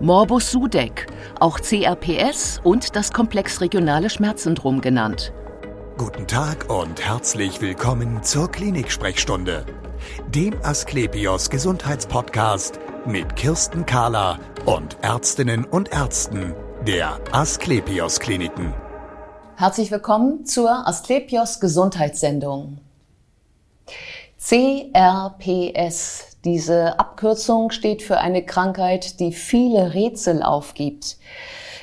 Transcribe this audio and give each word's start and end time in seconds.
Morbus 0.00 0.52
Sudeck, 0.52 1.08
auch 1.40 1.58
CRPS 1.58 2.60
und 2.62 2.94
das 2.94 3.12
komplexregionale 3.12 4.10
Schmerzsyndrom 4.10 4.80
genannt. 4.80 5.32
Guten 5.96 6.28
Tag 6.28 6.70
und 6.70 7.04
herzlich 7.04 7.60
willkommen 7.60 8.22
zur 8.22 8.48
Klinik-Sprechstunde, 8.48 9.66
dem 10.28 10.54
Asklepios 10.62 11.50
Gesundheitspodcast 11.50 12.78
mit 13.06 13.34
Kirsten 13.34 13.86
Kahler 13.86 14.38
und 14.66 14.98
Ärztinnen 15.02 15.64
und 15.64 15.90
Ärzten 15.90 16.54
der 16.86 17.18
Asklepios 17.32 18.20
Kliniken. 18.20 18.72
Herzlich 19.56 19.90
willkommen 19.90 20.46
zur 20.46 20.86
Asklepios 20.86 21.58
Gesundheitssendung. 21.58 22.78
CRPS 24.38 26.37
diese 26.52 26.98
Abkürzung 26.98 27.70
steht 27.70 28.02
für 28.02 28.18
eine 28.18 28.44
Krankheit, 28.44 29.20
die 29.20 29.32
viele 29.32 29.94
Rätsel 29.94 30.42
aufgibt. 30.42 31.18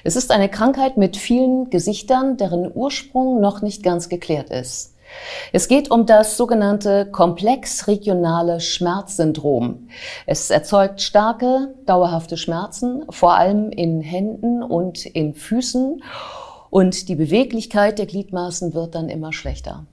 Es 0.03 0.15
ist 0.15 0.31
eine 0.31 0.49
Krankheit 0.49 0.97
mit 0.97 1.17
vielen 1.17 1.69
Gesichtern, 1.69 2.37
deren 2.37 2.71
Ursprung 2.73 3.39
noch 3.41 3.61
nicht 3.61 3.83
ganz 3.83 4.09
geklärt 4.09 4.49
ist. 4.49 4.95
Es 5.53 5.67
geht 5.67 5.91
um 5.91 6.05
das 6.05 6.35
sogenannte 6.35 7.05
komplex-regionale 7.11 8.59
Schmerzsyndrom. 8.59 9.87
Es 10.25 10.49
erzeugt 10.49 11.01
starke, 11.01 11.75
dauerhafte 11.85 12.37
Schmerzen, 12.37 13.05
vor 13.09 13.35
allem 13.35 13.69
in 13.69 14.01
Händen 14.01 14.63
und 14.63 15.05
in 15.05 15.33
Füßen, 15.33 16.01
und 16.71 17.07
die 17.07 17.15
Beweglichkeit 17.15 17.99
der 17.99 18.05
Gliedmaßen 18.05 18.73
wird 18.73 18.95
dann 18.95 19.07
immer 19.07 19.31
schlechter. 19.31 19.85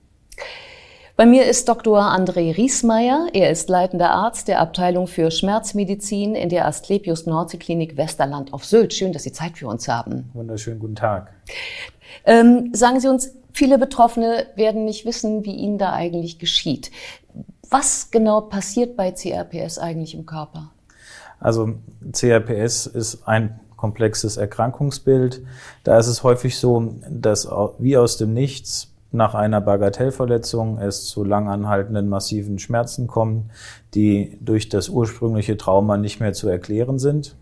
Bei 1.15 1.27
mir 1.27 1.45
ist 1.45 1.69
Dr. 1.69 1.99
André 1.99 2.57
Riesmeier. 2.57 3.27
Er 3.33 3.51
ist 3.51 3.69
leitender 3.69 4.09
Arzt 4.09 4.47
der 4.47 4.59
Abteilung 4.59 5.05
für 5.05 5.29
Schmerzmedizin 5.29 6.33
in 6.33 6.49
der 6.49 6.65
Asklepios 6.65 7.27
Nordseeklinik 7.27 7.97
Westerland 7.97 8.51
auf 8.51 8.65
Sylt. 8.65 8.95
Schön, 8.95 9.13
dass 9.13 9.21
Sie 9.21 9.31
Zeit 9.31 9.59
für 9.59 9.67
uns 9.67 9.87
haben. 9.87 10.31
Wunderschönen 10.33 10.79
guten 10.79 10.95
Tag. 10.95 11.31
Ähm, 12.25 12.71
sagen 12.73 12.99
Sie 12.99 13.07
uns, 13.07 13.31
viele 13.51 13.77
Betroffene 13.77 14.47
werden 14.55 14.85
nicht 14.85 15.05
wissen, 15.05 15.45
wie 15.45 15.53
ihnen 15.53 15.77
da 15.77 15.93
eigentlich 15.93 16.39
geschieht. 16.39 16.89
Was 17.69 18.09
genau 18.09 18.41
passiert 18.41 18.97
bei 18.97 19.11
CRPS 19.11 19.77
eigentlich 19.77 20.15
im 20.15 20.25
Körper? 20.25 20.71
Also 21.39 21.75
CRPS 22.11 22.87
ist 22.87 23.27
ein 23.27 23.59
komplexes 23.77 24.37
Erkrankungsbild. 24.37 25.43
Da 25.83 25.99
ist 25.99 26.07
es 26.07 26.23
häufig 26.23 26.57
so, 26.57 26.95
dass 27.07 27.47
wie 27.77 27.97
aus 27.97 28.17
dem 28.17 28.33
Nichts 28.33 28.92
nach 29.13 29.35
einer 29.35 29.61
Bagatellverletzung 29.61 30.79
es 30.79 31.05
zu 31.05 31.23
langanhaltenden 31.23 32.09
massiven 32.09 32.59
Schmerzen 32.59 33.07
kommt, 33.07 33.45
die 33.93 34.37
durch 34.41 34.69
das 34.69 34.89
ursprüngliche 34.89 35.55
Trauma 35.55 35.97
nicht 35.97 36.19
mehr 36.19 36.33
zu 36.33 36.49
erklären 36.49 36.99
sind. 36.99 37.35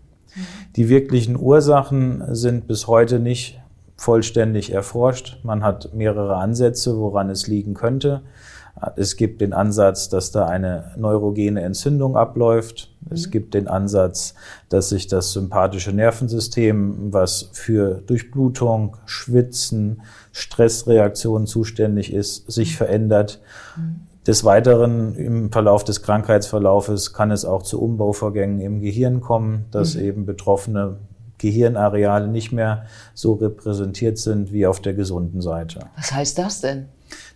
Die 0.76 0.88
wirklichen 0.88 1.38
Ursachen 1.38 2.22
sind 2.34 2.66
bis 2.66 2.86
heute 2.86 3.18
nicht 3.18 3.60
vollständig 3.96 4.72
erforscht. 4.72 5.38
Man 5.44 5.62
hat 5.62 5.94
mehrere 5.94 6.36
Ansätze, 6.36 6.98
woran 6.98 7.30
es 7.30 7.46
liegen 7.46 7.74
könnte. 7.74 8.22
Es 8.96 9.16
gibt 9.16 9.40
den 9.40 9.52
Ansatz, 9.52 10.08
dass 10.08 10.32
da 10.32 10.46
eine 10.46 10.92
neurogene 10.96 11.62
Entzündung 11.62 12.16
abläuft. 12.16 12.90
Mhm. 13.00 13.12
Es 13.12 13.30
gibt 13.30 13.54
den 13.54 13.68
Ansatz, 13.68 14.34
dass 14.68 14.88
sich 14.88 15.06
das 15.06 15.32
sympathische 15.32 15.92
Nervensystem, 15.92 17.12
was 17.12 17.50
für 17.52 18.02
Durchblutung, 18.06 18.96
Schwitzen, 19.06 20.02
Stressreaktionen 20.32 21.46
zuständig 21.46 22.12
ist, 22.12 22.50
sich 22.50 22.72
mhm. 22.72 22.76
verändert. 22.76 23.40
Mhm. 23.76 24.06
Des 24.26 24.44
Weiteren 24.44 25.16
im 25.16 25.50
Verlauf 25.50 25.82
des 25.82 26.02
Krankheitsverlaufes 26.02 27.12
kann 27.12 27.32
es 27.32 27.44
auch 27.44 27.62
zu 27.62 27.80
Umbauvorgängen 27.80 28.60
im 28.60 28.80
Gehirn 28.80 29.20
kommen, 29.20 29.66
dass 29.72 29.94
mhm. 29.94 30.02
eben 30.02 30.26
betroffene 30.26 30.98
Gehirnareale 31.38 32.28
nicht 32.28 32.52
mehr 32.52 32.86
so 33.14 33.34
repräsentiert 33.34 34.18
sind 34.18 34.52
wie 34.52 34.66
auf 34.66 34.80
der 34.80 34.94
gesunden 34.94 35.40
Seite. 35.40 35.80
Was 35.96 36.12
heißt 36.12 36.38
das 36.38 36.60
denn? 36.60 36.86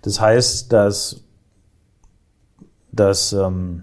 Das 0.03 0.21
heißt, 0.21 0.73
dass 0.73 1.26
dass 2.99 3.33
ähm, 3.33 3.83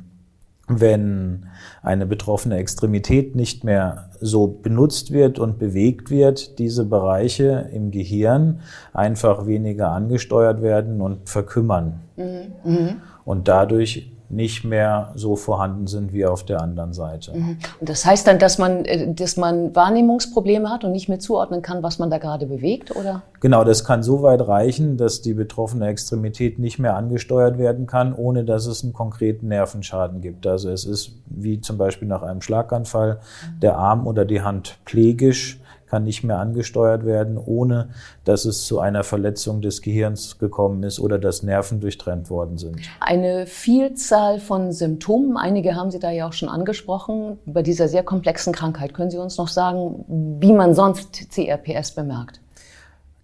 wenn 0.68 1.48
eine 1.82 2.06
betroffene 2.06 2.58
Extremität 2.58 3.36
nicht 3.36 3.64
mehr 3.64 4.10
so 4.22 4.48
benutzt 4.48 5.12
wird 5.12 5.38
und 5.38 5.60
bewegt 5.60 6.10
wird, 6.10 6.58
diese 6.60 6.86
Bereiche 6.86 7.70
im 7.74 7.92
Gehirn 7.92 8.62
einfach 8.94 9.46
weniger 9.46 9.92
angesteuert 9.92 10.62
werden 10.62 11.02
und 11.02 11.30
verkümmern. 11.30 12.00
Mhm. 12.16 12.54
mhm. 12.64 13.02
Und 13.26 13.48
dadurch 13.48 14.13
nicht 14.36 14.64
mehr 14.64 15.12
so 15.16 15.36
vorhanden 15.36 15.88
sind 15.88 16.14
wie 16.14 16.26
auf 16.26 16.44
der 16.44 16.62
anderen 16.62 16.94
Seite. 16.94 17.34
Mhm. 17.34 17.58
Und 17.80 17.90
das 17.90 18.06
heißt 18.06 18.28
dann, 18.28 18.40
dass 18.40 18.58
man, 18.58 18.86
äh, 18.86 19.14
dass 19.14 19.38
man 19.38 19.76
Wahrnehmungsprobleme 19.76 20.70
hat 20.70 20.84
und 20.84 20.92
nicht 20.92 21.10
mehr 21.10 21.20
zuordnen 21.20 21.62
kann, 21.62 21.84
was 21.84 22.00
man 22.00 22.10
da 22.10 22.18
gerade 22.18 22.46
bewegt, 22.46 22.96
oder? 22.96 23.24
Genau, 23.40 23.64
das 23.64 23.84
kann 23.84 24.04
so 24.04 24.22
weit 24.24 24.48
reichen, 24.48 24.98
dass 24.98 25.22
die 25.22 25.34
betroffene 25.34 25.88
Extremität 25.88 26.60
nicht 26.60 26.80
mehr 26.80 26.96
angesteuert 26.96 27.58
werden 27.58 27.88
kann, 27.88 28.14
ohne 28.14 28.44
dass 28.44 28.66
es 28.66 28.84
einen 28.84 28.94
konkreten 28.94 29.48
Nervenschaden 29.50 30.22
gibt. 30.22 30.48
Also 30.48 30.70
es 30.70 30.86
ist 30.86 31.12
wie 31.26 31.60
zum 31.60 31.78
Beispiel 31.78 32.08
nach 32.08 32.24
einem 32.24 32.42
Schlaganfall 32.42 33.16
mhm. 33.16 33.60
der 33.60 33.78
Arm 33.78 34.08
oder 34.08 34.26
die 34.26 34.42
Hand 34.42 34.78
plegisch 34.86 35.60
kann 35.94 36.06
nicht 36.06 36.24
mehr 36.24 36.40
angesteuert 36.40 37.06
werden, 37.06 37.38
ohne 37.38 37.90
dass 38.24 38.46
es 38.46 38.66
zu 38.66 38.80
einer 38.80 39.04
Verletzung 39.04 39.62
des 39.62 39.84
Gehirns 39.84 40.40
gekommen 40.40 40.82
ist 40.82 41.00
oder 41.00 41.20
dass 41.20 41.44
Nerven 41.44 41.82
durchtrennt 41.82 42.32
worden 42.32 42.58
sind. 42.58 42.78
Eine 43.00 43.46
Vielzahl 43.46 44.40
von 44.40 44.72
Symptomen, 44.72 45.38
einige 45.38 45.76
haben 45.76 45.92
Sie 45.92 46.00
da 46.00 46.10
ja 46.10 46.28
auch 46.28 46.34
schon 46.34 46.50
angesprochen, 46.50 47.38
bei 47.46 47.62
dieser 47.62 47.88
sehr 47.88 48.02
komplexen 48.02 48.54
Krankheit. 48.54 48.96
Können 48.96 49.12
Sie 49.12 49.20
uns 49.20 49.38
noch 49.38 49.50
sagen, 49.50 50.04
wie 50.42 50.52
man 50.52 50.74
sonst 50.74 51.30
CRPS 51.30 51.92
bemerkt? 51.92 52.42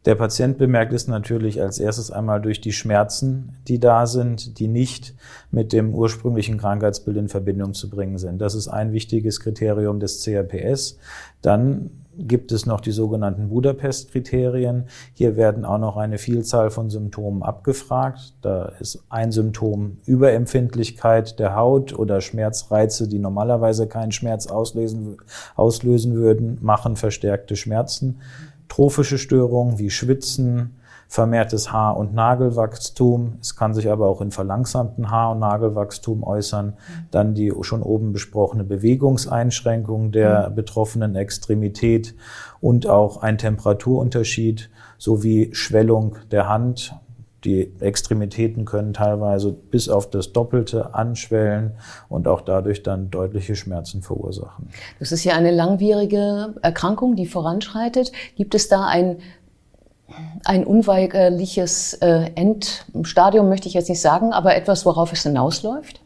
Der 0.06 0.14
Patient 0.14 0.60
bemerkt 0.60 0.94
es 0.94 1.08
natürlich 1.08 1.62
als 1.62 1.80
erstes 1.80 2.12
einmal 2.12 2.40
durch 2.40 2.62
die 2.62 2.72
Schmerzen, 2.72 3.58
die 3.68 3.80
da 3.80 4.06
sind, 4.06 4.60
die 4.60 4.68
nicht 4.68 5.16
mit 5.50 5.74
dem 5.74 5.94
ursprünglichen 5.94 6.60
Krankheitsbild 6.60 7.18
in 7.18 7.30
Verbindung 7.30 7.74
zu 7.74 7.90
bringen 7.90 8.20
sind. 8.20 8.40
Das 8.40 8.54
ist 8.54 8.68
ein 8.68 8.94
wichtiges 8.94 9.40
Kriterium 9.40 10.00
des 10.00 10.24
CRPS. 10.24 11.00
Dann 11.42 11.90
gibt 12.28 12.52
es 12.52 12.66
noch 12.66 12.82
die 12.82 12.92
sogenannten 12.92 13.50
Budapest-Kriterien. 13.50 14.86
Hier 15.14 15.36
werden 15.36 15.66
auch 15.66 15.78
noch 15.78 15.98
eine 15.98 16.18
Vielzahl 16.18 16.70
von 16.70 16.90
Symptomen 16.90 17.44
abgefragt. 17.44 18.34
Da 18.42 18.74
ist 18.80 19.04
ein 19.10 19.32
Symptom 19.32 19.98
Überempfindlichkeit 20.06 21.40
der 21.40 21.56
Haut 21.56 21.98
oder 21.98 22.22
Schmerzreize, 22.22 23.08
die 23.08 23.20
normalerweise 23.20 23.88
keinen 23.88 24.12
Schmerz 24.12 24.48
auslösen, 24.48 25.18
auslösen 25.56 26.16
würden, 26.16 26.58
machen 26.62 26.96
verstärkte 26.96 27.56
Schmerzen. 27.56 28.20
Trophische 28.68 29.18
Störungen 29.18 29.80
wie 29.80 29.90
Schwitzen, 29.90 30.79
vermehrtes 31.10 31.74
Haar- 31.74 31.98
und 31.98 32.14
Nagelwachstum. 32.14 33.40
Es 33.42 33.56
kann 33.56 33.74
sich 33.74 33.90
aber 33.90 34.08
auch 34.08 34.22
in 34.22 34.30
verlangsamten 34.30 35.10
Haar- 35.10 35.32
und 35.32 35.40
Nagelwachstum 35.40 36.24
äußern. 36.24 36.78
Dann 37.10 37.34
die 37.34 37.52
schon 37.62 37.82
oben 37.82 38.14
besprochene 38.14 38.64
Bewegungseinschränkung 38.64 40.12
der 40.12 40.50
mhm. 40.50 40.56
betroffenen 40.56 41.16
Extremität 41.16 42.14
und 42.62 42.86
auch 42.86 43.24
ein 43.24 43.40
Temperaturunterschied 43.40 44.70
sowie 45.00 45.50
Schwellung 45.52 46.16
der 46.30 46.48
Hand. 46.48 46.94
Die 47.44 47.74
Extremitäten 47.80 48.66
können 48.66 48.94
teilweise 48.94 49.54
bis 49.54 49.88
auf 49.88 50.10
das 50.10 50.34
Doppelte 50.34 50.94
anschwellen 50.94 51.72
und 52.10 52.28
auch 52.28 52.42
dadurch 52.42 52.84
dann 52.84 53.10
deutliche 53.10 53.56
Schmerzen 53.56 54.02
verursachen. 54.02 54.68
Das 55.00 55.14
ist 55.14 55.24
ja 55.24 55.36
eine 55.36 55.52
langwierige 55.52 56.56
Erkrankung, 56.62 57.16
die 57.16 57.26
voranschreitet. 57.26 58.12
Gibt 58.36 58.56
es 58.56 58.68
da 58.68 58.86
ein 58.86 59.20
ein 60.46 60.66
unweigerliches 60.66 61.94
äh, 61.96 62.32
Endstadium, 62.36 63.50
möchte 63.50 63.68
ich 63.68 63.74
jetzt 63.74 63.90
nicht 63.90 64.02
sagen, 64.02 64.34
aber 64.34 64.56
etwas, 64.56 64.86
worauf 64.86 65.14
es 65.14 65.24
hinausläuft? 65.24 66.02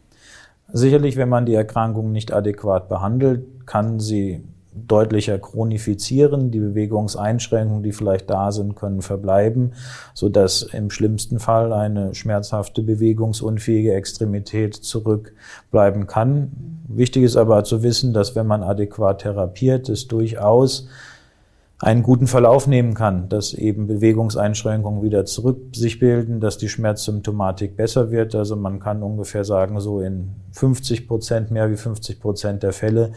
Sicherlich, 0.71 1.17
wenn 1.17 1.29
man 1.29 1.45
die 1.45 1.53
Erkrankung 1.53 2.11
nicht 2.11 2.33
adäquat 2.33 2.89
behandelt, 2.89 3.45
kann 3.65 3.99
sie 3.99 4.43
deutlicher 4.75 5.37
chronifizieren. 5.37 6.51
Die 6.51 6.59
Bewegungseinschränkungen, 6.59 7.83
die 7.83 7.91
vielleicht 7.91 8.29
da 8.29 8.51
sind, 8.51 8.75
können 8.75 9.01
verbleiben, 9.01 9.73
so 10.13 10.29
dass 10.29 10.63
im 10.63 10.89
schlimmsten 10.89 11.39
Fall 11.39 11.71
eine 11.73 12.15
schmerzhafte 12.15 12.81
bewegungsunfähige 12.81 13.93
Extremität 13.93 14.75
zurückbleiben 14.75 16.07
kann. 16.07 16.81
Wichtig 16.87 17.23
ist 17.23 17.35
aber 17.35 17.63
zu 17.63 17.83
wissen, 17.83 18.13
dass 18.13 18.35
wenn 18.35 18.47
man 18.47 18.63
adäquat 18.63 19.21
therapiert, 19.21 19.89
es 19.89 20.07
durchaus 20.07 20.87
einen 21.79 22.03
guten 22.03 22.27
Verlauf 22.27 22.67
nehmen 22.67 22.93
kann, 22.93 23.27
dass 23.27 23.53
eben 23.53 23.87
Bewegungseinschränkungen 23.87 25.03
wieder 25.03 25.25
zurück 25.25 25.57
sich 25.73 25.99
bilden, 25.99 26.39
dass 26.39 26.57
die 26.57 26.69
Schmerzsymptomatik 26.69 27.75
besser 27.75 28.09
wird. 28.11 28.35
Also 28.35 28.55
man 28.55 28.79
kann 28.79 29.03
ungefähr 29.03 29.43
sagen, 29.43 29.79
so 29.81 29.99
in 29.99 30.29
50 30.53 31.07
Prozent, 31.07 31.51
mehr 31.51 31.69
wie 31.69 31.75
50 31.75 32.21
Prozent 32.21 32.63
der 32.63 32.73
Fälle 32.73 33.11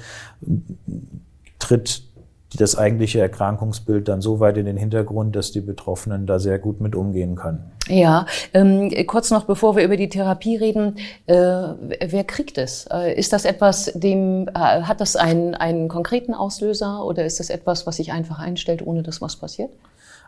tritt 1.58 2.05
das 2.54 2.76
eigentliche 2.76 3.20
Erkrankungsbild 3.20 4.08
dann 4.08 4.20
so 4.20 4.40
weit 4.40 4.56
in 4.56 4.66
den 4.66 4.76
Hintergrund, 4.76 5.34
dass 5.34 5.50
die 5.50 5.60
Betroffenen 5.60 6.26
da 6.26 6.38
sehr 6.38 6.58
gut 6.58 6.80
mit 6.80 6.94
umgehen 6.94 7.34
können. 7.34 7.72
Ja, 7.88 8.26
ähm, 8.54 8.92
kurz 9.06 9.30
noch, 9.30 9.44
bevor 9.44 9.76
wir 9.76 9.84
über 9.84 9.96
die 9.96 10.08
Therapie 10.08 10.56
reden, 10.56 10.96
äh, 11.26 11.34
wer 11.34 12.24
kriegt 12.24 12.58
es? 12.58 12.86
Äh, 12.90 13.14
ist 13.18 13.32
das 13.32 13.44
etwas, 13.44 13.92
dem 13.94 14.48
äh, 14.48 14.52
hat 14.54 15.00
das 15.00 15.16
einen, 15.16 15.54
einen 15.54 15.88
konkreten 15.88 16.34
Auslöser 16.34 17.04
oder 17.04 17.24
ist 17.24 17.40
das 17.40 17.50
etwas, 17.50 17.86
was 17.86 17.96
sich 17.96 18.12
einfach 18.12 18.38
einstellt, 18.38 18.86
ohne 18.86 19.02
dass 19.02 19.20
was 19.20 19.36
passiert? 19.36 19.70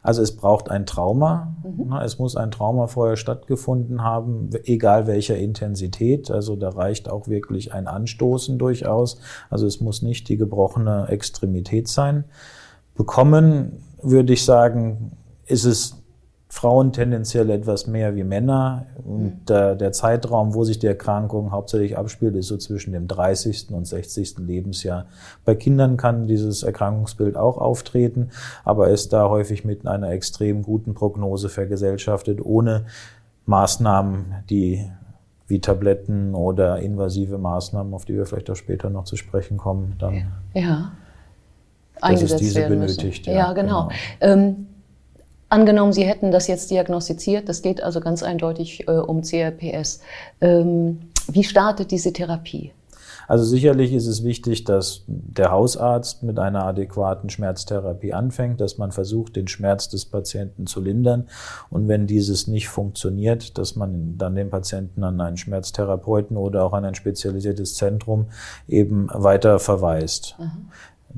Also 0.03 0.23
es 0.23 0.37
braucht 0.37 0.71
ein 0.71 0.87
Trauma. 0.87 1.55
Mhm. 1.63 1.93
Es 2.03 2.19
muss 2.19 2.37
ein 2.37 2.51
Trauma 2.51 2.87
vorher 2.87 3.17
stattgefunden 3.17 4.03
haben, 4.03 4.51
egal 4.65 5.07
welcher 5.07 5.37
Intensität. 5.37 6.31
Also 6.31 6.57
da 6.57 6.71
reicht 6.71 7.09
auch 7.09 7.29
wirklich 7.29 7.73
ein 7.73 7.87
Anstoßen 7.87 8.59
durchaus. 8.59 9.21
Also 9.51 9.67
es 9.67 9.81
muss 9.81 10.03
nicht 10.03 10.29
die 10.29 10.37
gebrochene 10.37 11.09
Extremität 11.09 11.89
sein. 11.89 12.25
Bekommen, 12.95 13.85
würde 14.03 14.33
ich 14.33 14.45
sagen, 14.45 15.13
ist 15.47 15.65
es 15.65 16.03
Frauen 16.51 16.93
tendenziell 16.93 17.51
etwas 17.51 17.87
mehr 17.87 18.17
wie 18.17 18.25
Männer. 18.25 18.87
Und 19.05 19.23
mhm. 19.23 19.45
der, 19.47 19.93
Zeitraum, 19.93 20.55
wo 20.55 20.65
sich 20.65 20.79
die 20.79 20.87
Erkrankung 20.87 21.53
hauptsächlich 21.53 21.99
abspielt, 21.99 22.35
ist 22.37 22.49
so 22.49 22.57
zwischen 22.57 22.93
dem 22.93 23.07
30. 23.07 23.71
und 23.71 23.87
60. 23.87 24.39
Lebensjahr. 24.39 25.07
Bei 25.45 25.55
Kindern 25.55 25.99
kann 25.99 26.27
dieses 26.27 26.63
Erkrankungsbild 26.63 27.37
auch 27.37 27.59
auftreten, 27.59 28.31
aber 28.65 28.89
ist 28.89 29.13
da 29.13 29.29
häufig 29.29 29.65
mit 29.65 29.87
einer 29.87 30.11
extrem 30.11 30.63
guten 30.63 30.95
Prognose 30.95 31.51
vergesellschaftet, 31.51 32.41
ohne 32.43 32.87
Maßnahmen, 33.45 34.37
die 34.49 34.91
wie 35.49 35.61
Tabletten 35.61 36.35
oder 36.35 36.79
invasive 36.79 37.39
Maßnahmen, 37.39 37.95
auf 37.95 38.05
die 38.05 38.15
wir 38.15 38.27
vielleicht 38.27 38.51
auch 38.51 38.57
später 38.57 38.91
noch 38.91 39.05
zu 39.05 39.17
sprechen 39.17 39.57
kommen, 39.57 39.97
dann. 39.99 40.33
Ja. 40.55 40.93
Dass 42.01 42.23
es 42.23 42.37
diese 42.37 42.69
benötigt. 42.69 43.27
Ja, 43.27 43.33
ja 43.33 43.53
genau. 43.55 43.89
genau. 43.89 43.99
Ähm, 44.21 44.67
Angenommen, 45.49 45.93
Sie 45.93 46.05
hätten 46.05 46.31
das 46.31 46.47
jetzt 46.47 46.71
diagnostiziert, 46.71 47.49
das 47.49 47.63
geht 47.63 47.83
also 47.83 48.01
ganz 48.01 48.23
eindeutig 48.23 48.87
äh, 48.87 48.93
um 48.93 49.23
CRPS. 49.23 50.01
Ähm, 50.41 51.01
wie 51.27 51.45
startet 51.45 51.91
diese 51.91 52.13
Therapie? 52.13 52.73
Also 53.29 53.45
sicherlich 53.45 53.93
ist 53.93 54.07
es 54.07 54.25
wichtig, 54.25 54.65
dass 54.65 55.03
der 55.07 55.51
Hausarzt 55.51 56.23
mit 56.23 56.39
einer 56.39 56.65
adäquaten 56.65 57.29
Schmerztherapie 57.29 58.15
anfängt, 58.15 58.59
dass 58.59 58.79
man 58.79 58.91
versucht, 58.91 59.37
den 59.37 59.49
Schmerz 59.49 59.91
des 59.91 60.07
Patienten 60.07 60.67
zu 60.67 60.81
lindern. 60.81 61.29
Und 61.69 61.89
wenn 61.89 62.07
dieses 62.07 62.47
nicht 62.47 62.69
funktioniert, 62.69 63.59
dass 63.59 63.77
man 63.77 64.17
dann 64.17 64.35
den 64.35 64.49
Patienten 64.49 65.05
an 65.05 65.21
einen 65.21 65.37
Schmerztherapeuten 65.37 66.39
oder 66.39 66.65
auch 66.65 66.73
an 66.73 66.87
ein 66.87 66.95
spezialisiertes 66.95 67.75
Zentrum 67.75 68.29
eben 68.67 69.09
weiter 69.13 69.59
verweist. 69.59 70.35
Mhm. 70.39 70.71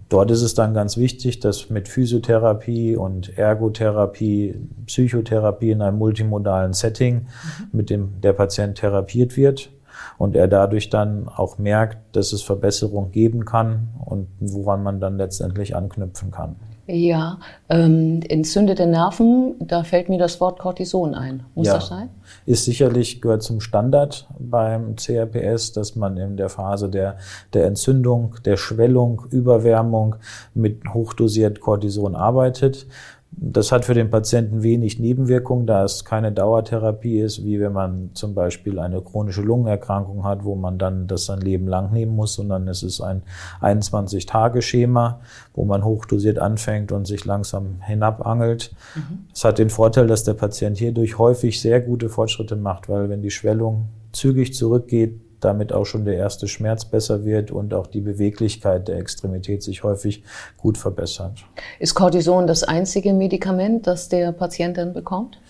Dort 0.09 0.31
ist 0.31 0.43
es 0.43 0.55
dann 0.55 0.75
ganz 0.75 0.97
wichtig, 0.97 1.41
dass 1.41 1.71
mit 1.71 1.89
Physiotherapie 1.89 2.97
und 2.97 3.37
Ergotherapie, 3.37 4.57
Psychotherapie 4.87 5.71
in 5.71 5.83
einem 5.83 5.99
multimodalen 5.99 6.73
Setting 6.73 7.15
mhm. 7.15 7.67
mit 7.73 7.91
dem 7.91 8.21
der 8.21 8.33
Patient 8.33 8.79
therapiert 8.79 9.37
wird 9.37 9.71
und 10.19 10.37
er 10.37 10.49
dadurch 10.49 10.91
dann 10.91 11.29
auch 11.29 11.59
merkt, 11.59 12.17
dass 12.17 12.33
es 12.33 12.43
Verbesserung 12.43 13.11
geben 13.11 13.45
kann 13.45 13.89
und 14.05 14.29
woran 14.39 14.83
man 14.83 15.01
dann 15.01 15.17
letztendlich 15.17 15.75
anknüpfen 15.75 16.31
kann. 16.31 16.57
Ja, 16.93 17.39
ähm, 17.69 18.21
entzündete 18.29 18.85
Nerven, 18.85 19.55
da 19.61 19.85
fällt 19.85 20.09
mir 20.09 20.19
das 20.19 20.41
Wort 20.41 20.59
Cortison 20.59 21.15
ein. 21.15 21.45
Muss 21.55 21.69
ja, 21.69 21.75
das 21.75 21.87
sein? 21.87 22.09
Ist 22.47 22.65
sicherlich, 22.65 23.21
gehört 23.21 23.45
zum 23.45 23.61
Standard 23.61 24.27
beim 24.41 24.97
CRPS, 24.97 25.73
dass 25.73 25.95
man 25.95 26.17
in 26.17 26.37
der 26.37 26.49
Phase 26.49 26.89
der, 26.89 27.19
der 27.53 27.67
Entzündung, 27.67 28.35
der 28.45 28.57
Schwellung, 28.57 29.23
Überwärmung 29.31 30.17
mit 30.53 30.83
hochdosiert 30.93 31.61
Cortison 31.61 32.17
arbeitet. 32.17 32.87
Das 33.33 33.71
hat 33.71 33.85
für 33.85 33.95
den 33.95 34.11
Patienten 34.11 34.63
wenig 34.63 34.99
Nebenwirkungen, 34.99 35.67
da 35.67 35.85
es 35.85 36.05
keine 36.05 36.33
Dauertherapie 36.33 37.21
ist, 37.21 37.45
wie 37.45 37.61
wenn 37.61 37.73
man 37.73 38.11
zum 38.15 38.35
Beispiel 38.35 38.79
eine 38.81 39.01
chronische 39.01 39.43
Lungenerkrankung 39.43 40.25
hat, 40.25 40.45
wo 40.45 40.57
man 40.57 40.79
dann 40.79 41.07
das 41.07 41.27
sein 41.27 41.41
Leben 41.41 41.69
lang 41.69 41.93
nehmen 41.93 42.17
muss, 42.17 42.35
sondern 42.35 42.67
es 42.67 42.83
ist 42.83 43.01
ein 43.01 43.23
21-Tage-Schema, 43.63 45.21
wo 45.55 45.65
man 45.65 45.85
hochdosiert 45.85 46.41
anfängt 46.41 46.91
und 46.91 47.07
sich 47.07 47.25
langsam 47.25 47.81
hinabangelt. 47.83 48.73
Mhm. 48.97 49.27
Es 49.33 49.45
mhm. 49.45 49.49
hat 49.49 49.59
den 49.59 49.71
Vorteil, 49.71 50.09
dass 50.09 50.25
der 50.25 50.35
Patient 50.35 50.77
hierdurch 50.77 51.19
häufig 51.19 51.61
sehr 51.61 51.81
gute 51.81 52.09
Fortschritte 52.09 52.57
macht, 52.57 52.89
weil 52.89 53.09
wenn 53.09 53.23
die 53.23 53.31
Schwellung 53.31 53.91
zügig 54.13 54.55
zurückgeht, 54.55 55.21
damit 55.45 55.73
auch 55.73 55.85
schon 55.85 56.05
der 56.05 56.15
erste 56.15 56.49
Schmerz 56.49 56.85
besser 56.85 57.25
wird 57.25 57.51
und 57.51 57.75
auch 57.75 57.87
die 57.87 58.01
Beweglichkeit 58.01 58.89
der 58.89 58.99
Extremität 58.99 59.63
sich 59.63 59.83
häufig 59.83 60.23
gut 60.57 60.79
verbessert. 60.79 61.45
Ist 61.79 61.95
Cortison 61.95 62.47
das 62.47 62.65
einzige 62.65 63.13
Medikament, 63.13 63.87
das 63.87 64.09
der 64.09 64.33
Patient 64.33 64.77
dann 64.77 64.93
bekommt? 64.93 65.41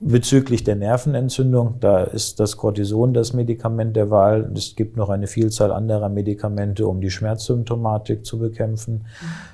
Bezüglich 0.00 0.64
der 0.64 0.74
Nervenentzündung, 0.74 1.76
da 1.78 2.02
ist 2.02 2.40
das 2.40 2.56
Cortison 2.56 3.14
das 3.14 3.32
Medikament 3.34 3.94
der 3.94 4.10
Wahl. 4.10 4.50
Es 4.56 4.74
gibt 4.74 4.96
noch 4.96 5.10
eine 5.10 5.28
Vielzahl 5.28 5.70
anderer 5.70 6.08
Medikamente, 6.08 6.86
um 6.86 7.00
die 7.00 7.10
Schmerzsymptomatik 7.10 8.26
zu 8.26 8.38
bekämpfen. 8.38 9.04
Mhm 9.20 9.51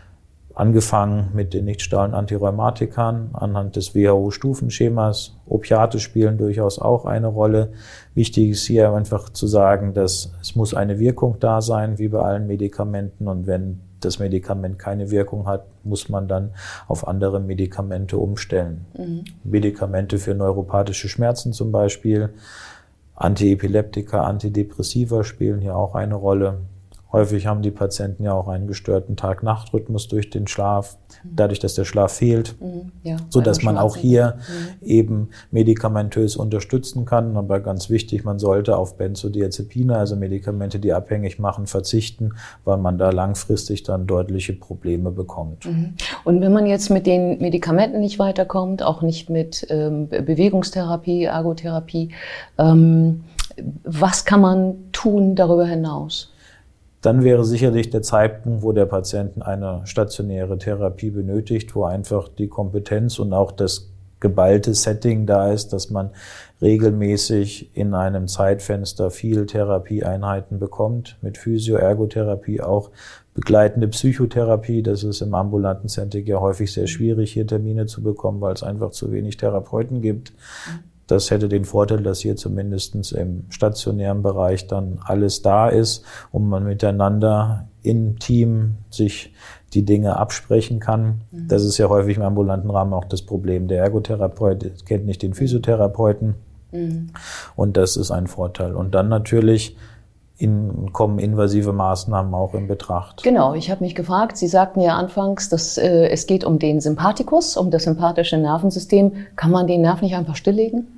angefangen 0.58 1.28
mit 1.34 1.54
den 1.54 1.66
nichtstauenden 1.66 2.18
Antirheumatikern 2.18 3.30
anhand 3.32 3.76
des 3.76 3.94
WHO-Stufenschemas. 3.94 5.36
Opiate 5.46 6.00
spielen 6.00 6.36
durchaus 6.36 6.80
auch 6.80 7.04
eine 7.04 7.28
Rolle. 7.28 7.70
Wichtig 8.14 8.50
ist 8.50 8.66
hier 8.66 8.92
einfach 8.92 9.28
zu 9.28 9.46
sagen, 9.46 9.94
dass 9.94 10.32
es 10.40 10.56
muss 10.56 10.74
eine 10.74 10.98
Wirkung 10.98 11.36
da 11.38 11.62
sein, 11.62 11.98
wie 11.98 12.08
bei 12.08 12.18
allen 12.18 12.48
Medikamenten. 12.48 13.28
Und 13.28 13.46
wenn 13.46 13.78
das 14.00 14.18
Medikament 14.18 14.80
keine 14.80 15.12
Wirkung 15.12 15.46
hat, 15.46 15.64
muss 15.84 16.08
man 16.08 16.26
dann 16.26 16.50
auf 16.88 17.06
andere 17.06 17.38
Medikamente 17.38 18.18
umstellen. 18.18 18.84
Mhm. 18.98 19.24
Medikamente 19.44 20.18
für 20.18 20.34
neuropathische 20.34 21.08
Schmerzen 21.08 21.52
zum 21.52 21.70
Beispiel. 21.70 22.30
Antiepileptika, 23.14 24.24
Antidepressiva 24.24 25.22
spielen 25.22 25.60
hier 25.60 25.76
auch 25.76 25.94
eine 25.94 26.16
Rolle. 26.16 26.58
Häufig 27.10 27.46
haben 27.46 27.62
die 27.62 27.70
Patienten 27.70 28.22
ja 28.22 28.34
auch 28.34 28.48
einen 28.48 28.66
gestörten 28.66 29.16
Tag-Nacht-Rhythmus 29.16 30.08
durch 30.08 30.28
den 30.28 30.46
Schlaf, 30.46 30.98
dadurch, 31.24 31.58
dass 31.58 31.74
der 31.74 31.86
Schlaf 31.86 32.12
fehlt, 32.12 32.60
mhm, 32.60 32.92
ja, 33.02 33.16
so 33.30 33.40
dass 33.40 33.62
man 33.62 33.78
auch 33.78 33.96
hier 33.96 34.36
mhm. 34.36 34.86
eben 34.86 35.30
medikamentös 35.50 36.36
unterstützen 36.36 37.06
kann. 37.06 37.34
Aber 37.38 37.60
ganz 37.60 37.88
wichtig, 37.88 38.24
man 38.24 38.38
sollte 38.38 38.76
auf 38.76 38.98
Benzodiazepine, 38.98 39.96
also 39.96 40.16
Medikamente, 40.16 40.78
die 40.78 40.92
abhängig 40.92 41.38
machen, 41.38 41.66
verzichten, 41.66 42.34
weil 42.64 42.76
man 42.76 42.98
da 42.98 43.08
langfristig 43.08 43.84
dann 43.84 44.06
deutliche 44.06 44.52
Probleme 44.52 45.10
bekommt. 45.10 45.64
Mhm. 45.64 45.94
Und 46.24 46.42
wenn 46.42 46.52
man 46.52 46.66
jetzt 46.66 46.90
mit 46.90 47.06
den 47.06 47.38
Medikamenten 47.38 48.00
nicht 48.00 48.18
weiterkommt, 48.18 48.82
auch 48.82 49.00
nicht 49.00 49.30
mit 49.30 49.66
ähm, 49.70 50.08
Bewegungstherapie, 50.08 51.24
Ergotherapie, 51.24 52.10
ähm, 52.58 53.24
was 53.82 54.26
kann 54.26 54.42
man 54.42 54.74
tun 54.92 55.34
darüber 55.34 55.64
hinaus? 55.64 56.32
Dann 57.00 57.22
wäre 57.22 57.44
sicherlich 57.44 57.90
der 57.90 58.02
Zeitpunkt, 58.02 58.62
wo 58.62 58.72
der 58.72 58.86
Patient 58.86 59.40
eine 59.42 59.82
stationäre 59.84 60.58
Therapie 60.58 61.10
benötigt, 61.10 61.74
wo 61.74 61.84
einfach 61.84 62.28
die 62.28 62.48
Kompetenz 62.48 63.18
und 63.18 63.32
auch 63.32 63.52
das 63.52 63.90
geballte 64.20 64.74
Setting 64.74 65.26
da 65.26 65.52
ist, 65.52 65.72
dass 65.72 65.90
man 65.90 66.10
regelmäßig 66.60 67.76
in 67.76 67.94
einem 67.94 68.26
Zeitfenster 68.26 69.10
viel 69.10 69.46
Therapieeinheiten 69.46 70.58
bekommt, 70.58 71.16
mit 71.22 71.38
Physio, 71.38 71.76
Ergotherapie, 71.76 72.60
auch 72.60 72.90
begleitende 73.34 73.86
Psychotherapie. 73.86 74.82
Das 74.82 75.04
ist 75.04 75.20
im 75.20 75.34
ambulanten 75.34 75.88
Setting 75.88 76.26
ja 76.26 76.40
häufig 76.40 76.72
sehr 76.72 76.88
schwierig, 76.88 77.32
hier 77.32 77.46
Termine 77.46 77.86
zu 77.86 78.02
bekommen, 78.02 78.40
weil 78.40 78.54
es 78.54 78.64
einfach 78.64 78.90
zu 78.90 79.12
wenig 79.12 79.36
Therapeuten 79.36 80.02
gibt. 80.02 80.32
Das 81.08 81.30
hätte 81.30 81.48
den 81.48 81.64
Vorteil, 81.64 82.02
dass 82.02 82.20
hier 82.20 82.36
zumindest 82.36 82.94
im 83.12 83.46
stationären 83.48 84.22
Bereich 84.22 84.66
dann 84.66 85.00
alles 85.02 85.42
da 85.42 85.68
ist 85.68 86.04
und 86.30 86.48
man 86.48 86.64
miteinander 86.64 87.66
im 87.82 88.18
Team 88.18 88.76
sich 88.90 89.32
die 89.72 89.84
Dinge 89.84 90.16
absprechen 90.16 90.80
kann. 90.80 91.22
Mhm. 91.30 91.48
Das 91.48 91.64
ist 91.64 91.78
ja 91.78 91.88
häufig 91.88 92.18
im 92.18 92.22
ambulanten 92.22 92.70
Rahmen 92.70 92.92
auch 92.92 93.06
das 93.06 93.22
Problem. 93.22 93.68
Der 93.68 93.82
Ergotherapeut 93.82 94.86
kennt 94.86 95.06
nicht 95.06 95.22
den 95.22 95.32
Physiotherapeuten. 95.32 96.34
Mhm. 96.72 97.10
Und 97.56 97.78
das 97.78 97.96
ist 97.96 98.10
ein 98.10 98.26
Vorteil. 98.26 98.74
Und 98.74 98.94
dann 98.94 99.08
natürlich 99.08 99.76
in, 100.36 100.92
kommen 100.92 101.18
invasive 101.18 101.72
Maßnahmen 101.72 102.34
auch 102.34 102.52
in 102.52 102.68
Betracht. 102.68 103.22
Genau, 103.22 103.54
ich 103.54 103.70
habe 103.70 103.82
mich 103.82 103.94
gefragt, 103.94 104.36
Sie 104.36 104.46
sagten 104.46 104.80
ja 104.80 104.96
anfangs, 104.96 105.48
dass 105.48 105.78
äh, 105.78 106.08
es 106.08 106.26
geht 106.26 106.44
um 106.44 106.58
den 106.58 106.80
Sympathikus, 106.80 107.56
um 107.56 107.70
das 107.70 107.84
sympathische 107.84 108.36
Nervensystem. 108.36 109.12
Kann 109.36 109.50
man 109.50 109.66
den 109.66 109.80
Nerv 109.80 110.02
nicht 110.02 110.14
einfach 110.14 110.36
stilllegen? 110.36 110.97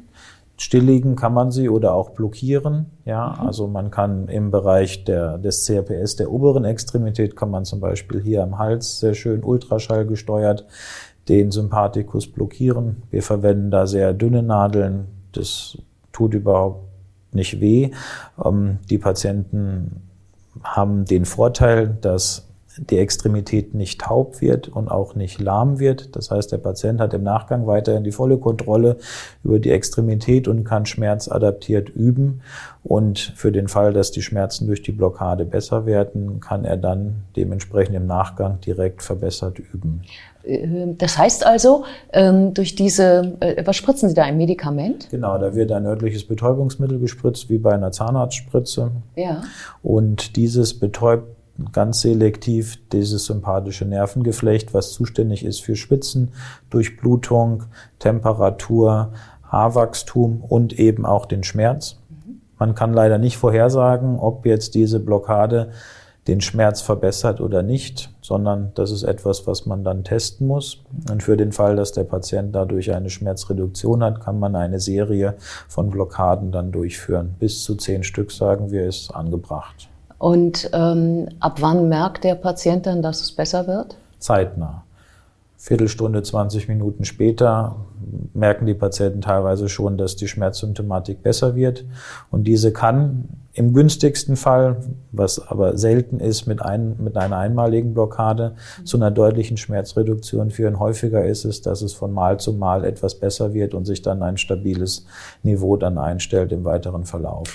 Stilllegen 0.60 1.16
kann 1.16 1.32
man 1.32 1.50
sie 1.50 1.70
oder 1.70 1.94
auch 1.94 2.10
blockieren. 2.10 2.90
Ja, 3.06 3.34
mhm. 3.40 3.46
also 3.46 3.66
man 3.66 3.90
kann 3.90 4.28
im 4.28 4.50
Bereich 4.50 5.04
der, 5.04 5.38
des 5.38 5.64
CRPS 5.64 6.16
der 6.16 6.30
oberen 6.30 6.66
Extremität 6.66 7.34
kann 7.34 7.50
man 7.50 7.64
zum 7.64 7.80
Beispiel 7.80 8.20
hier 8.20 8.42
am 8.42 8.58
Hals 8.58 9.00
sehr 9.00 9.14
schön 9.14 9.42
Ultraschall 9.42 10.06
gesteuert 10.06 10.66
den 11.30 11.50
Sympathikus 11.50 12.30
blockieren. 12.30 13.04
Wir 13.10 13.22
verwenden 13.22 13.70
da 13.70 13.86
sehr 13.86 14.12
dünne 14.12 14.42
Nadeln. 14.42 15.06
Das 15.32 15.78
tut 16.12 16.34
überhaupt 16.34 16.84
nicht 17.32 17.60
weh. 17.60 17.92
Ähm, 18.44 18.78
die 18.90 18.98
Patienten 18.98 20.02
haben 20.62 21.06
den 21.06 21.24
Vorteil, 21.24 21.96
dass 22.00 22.49
die 22.76 22.98
Extremität 22.98 23.74
nicht 23.74 24.00
taub 24.00 24.40
wird 24.40 24.68
und 24.68 24.90
auch 24.90 25.14
nicht 25.14 25.40
lahm 25.40 25.80
wird. 25.80 26.14
Das 26.14 26.30
heißt, 26.30 26.52
der 26.52 26.58
Patient 26.58 27.00
hat 27.00 27.12
im 27.14 27.22
Nachgang 27.22 27.66
weiterhin 27.66 28.04
die 28.04 28.12
volle 28.12 28.38
Kontrolle 28.38 28.96
über 29.42 29.58
die 29.58 29.70
Extremität 29.70 30.46
und 30.46 30.64
kann 30.64 30.86
schmerzadaptiert 30.86 31.88
üben. 31.88 32.42
Und 32.82 33.18
für 33.36 33.52
den 33.52 33.68
Fall, 33.68 33.92
dass 33.92 34.10
die 34.10 34.22
Schmerzen 34.22 34.66
durch 34.66 34.82
die 34.82 34.92
Blockade 34.92 35.44
besser 35.44 35.84
werden, 35.84 36.40
kann 36.40 36.64
er 36.64 36.76
dann 36.76 37.24
dementsprechend 37.36 37.96
im 37.96 38.06
Nachgang 38.06 38.60
direkt 38.60 39.02
verbessert 39.02 39.58
üben. 39.58 40.02
Äh, 40.44 40.94
das 40.96 41.18
heißt 41.18 41.44
also, 41.44 41.84
ähm, 42.12 42.54
durch 42.54 42.76
diese, 42.76 43.36
äh, 43.40 43.66
was 43.66 43.76
spritzen 43.76 44.08
Sie 44.08 44.14
da, 44.14 44.22
ein 44.22 44.36
Medikament? 44.36 45.08
Genau, 45.10 45.36
da 45.38 45.54
wird 45.54 45.72
ein 45.72 45.86
örtliches 45.86 46.24
Betäubungsmittel 46.24 46.98
gespritzt, 46.98 47.50
wie 47.50 47.58
bei 47.58 47.72
einer 47.72 47.92
Zahnarztspritze. 47.92 48.92
Ja. 49.16 49.42
Und 49.82 50.36
dieses 50.36 50.78
betäubt 50.78 51.39
ganz 51.72 52.00
selektiv 52.00 52.78
dieses 52.92 53.26
sympathische 53.26 53.84
Nervengeflecht, 53.84 54.74
was 54.74 54.92
zuständig 54.92 55.44
ist 55.44 55.62
für 55.62 55.76
Spitzen, 55.76 56.32
Durchblutung, 56.70 57.64
Temperatur, 57.98 59.12
Haarwachstum 59.44 60.42
und 60.42 60.78
eben 60.78 61.04
auch 61.04 61.26
den 61.26 61.42
Schmerz. 61.42 61.96
Man 62.58 62.74
kann 62.74 62.92
leider 62.92 63.18
nicht 63.18 63.38
vorhersagen, 63.38 64.18
ob 64.18 64.46
jetzt 64.46 64.74
diese 64.74 65.00
Blockade 65.00 65.70
den 66.28 66.40
Schmerz 66.40 66.82
verbessert 66.82 67.40
oder 67.40 67.62
nicht, 67.62 68.10
sondern 68.20 68.72
das 68.74 68.90
ist 68.90 69.02
etwas, 69.02 69.46
was 69.46 69.66
man 69.66 69.82
dann 69.82 70.04
testen 70.04 70.46
muss. 70.46 70.82
Und 71.10 71.22
für 71.22 71.36
den 71.36 71.52
Fall, 71.52 71.76
dass 71.76 71.92
der 71.92 72.04
Patient 72.04 72.54
dadurch 72.54 72.92
eine 72.94 73.10
Schmerzreduktion 73.10 74.04
hat, 74.04 74.20
kann 74.20 74.38
man 74.38 74.54
eine 74.54 74.80
Serie 74.80 75.34
von 75.68 75.90
Blockaden 75.90 76.52
dann 76.52 76.72
durchführen. 76.72 77.34
Bis 77.38 77.64
zu 77.64 77.74
zehn 77.74 78.02
Stück, 78.02 78.30
sagen 78.30 78.70
wir, 78.70 78.86
ist 78.86 79.10
angebracht. 79.10 79.88
Und 80.20 80.68
ähm, 80.74 81.28
ab 81.40 81.62
wann 81.62 81.88
merkt 81.88 82.24
der 82.24 82.34
Patient 82.34 82.84
dann, 82.84 83.00
dass 83.00 83.22
es 83.22 83.32
besser 83.32 83.66
wird? 83.66 83.96
Zeitnah. 84.18 84.82
Viertelstunde, 85.60 86.22
20 86.22 86.68
Minuten 86.68 87.04
später 87.04 87.76
merken 88.32 88.64
die 88.64 88.72
Patienten 88.72 89.20
teilweise 89.20 89.68
schon, 89.68 89.98
dass 89.98 90.16
die 90.16 90.26
Schmerzsymptomatik 90.26 91.22
besser 91.22 91.54
wird. 91.54 91.84
Und 92.30 92.44
diese 92.44 92.72
kann 92.72 93.28
im 93.52 93.74
günstigsten 93.74 94.36
Fall, 94.36 94.78
was 95.12 95.38
aber 95.38 95.76
selten 95.76 96.18
ist, 96.18 96.46
mit, 96.46 96.62
ein, 96.62 96.96
mit 96.98 97.18
einer 97.18 97.36
einmaligen 97.36 97.92
Blockade 97.92 98.54
zu 98.84 98.96
einer 98.96 99.10
deutlichen 99.10 99.58
Schmerzreduktion 99.58 100.50
führen. 100.50 100.78
Häufiger 100.78 101.26
ist 101.26 101.44
es, 101.44 101.60
dass 101.60 101.82
es 101.82 101.92
von 101.92 102.10
Mal 102.10 102.40
zu 102.40 102.54
Mal 102.54 102.86
etwas 102.86 103.16
besser 103.16 103.52
wird 103.52 103.74
und 103.74 103.84
sich 103.84 104.00
dann 104.00 104.22
ein 104.22 104.38
stabiles 104.38 105.04
Niveau 105.42 105.76
dann 105.76 105.98
einstellt 105.98 106.52
im 106.52 106.64
weiteren 106.64 107.04
Verlauf. 107.04 107.54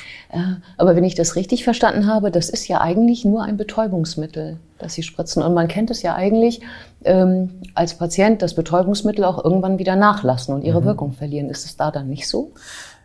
Aber 0.77 0.95
wenn 0.95 1.05
ich 1.05 1.15
das 1.15 1.35
richtig 1.35 1.63
verstanden 1.63 2.05
habe, 2.05 2.29
das 2.29 2.49
ist 2.49 2.67
ja 2.67 2.81
eigentlich 2.81 3.25
nur 3.25 3.41
ein 3.41 3.57
Betäubungsmittel, 3.57 4.59
das 4.77 4.93
Sie 4.93 5.03
spritzen. 5.03 5.43
Und 5.43 5.53
man 5.53 5.67
kennt 5.67 5.91
es 5.91 6.01
ja 6.01 6.15
eigentlich 6.15 6.61
ähm, 7.03 7.61
als 7.73 7.97
Patient, 7.97 8.41
dass 8.41 8.55
Betäubungsmittel 8.55 9.23
auch 9.23 9.43
irgendwann 9.43 9.79
wieder 9.79 9.95
nachlassen 9.95 10.53
und 10.53 10.63
ihre 10.63 10.81
mhm. 10.81 10.85
Wirkung 10.85 11.11
verlieren. 11.13 11.49
Ist 11.49 11.65
es 11.65 11.77
da 11.77 11.91
dann 11.91 12.07
nicht 12.07 12.27
so? 12.27 12.51